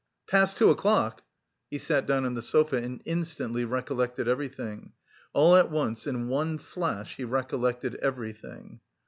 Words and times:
Past 0.27 0.57
two 0.57 0.71
o'clock!" 0.71 1.21
He 1.69 1.77
sat 1.77 2.07
down 2.07 2.25
on 2.25 2.33
the 2.33 2.41
sofa 2.41 2.77
and 2.77 3.03
instantly 3.05 3.65
recollected 3.65 4.27
everything! 4.27 4.93
All 5.31 5.55
at 5.55 5.69
once, 5.69 6.07
in 6.07 6.27
one 6.27 6.57
flash, 6.57 7.17
he 7.17 7.23
recollected 7.23 7.93
everything. 8.01 8.79